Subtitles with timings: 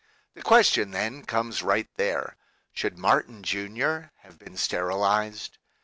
[0.33, 2.35] The question, then, comes right there.
[2.73, 4.05] Should Martin Jr.
[4.21, 5.59] have been sterilized